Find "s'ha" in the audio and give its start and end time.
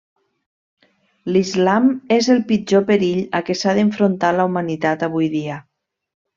3.61-3.77